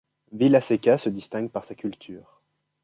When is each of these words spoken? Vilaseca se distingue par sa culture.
Vilaseca 0.31 0.97
se 0.97 1.09
distingue 1.11 1.51
par 1.51 1.63
sa 1.63 1.75
culture. 1.75 2.41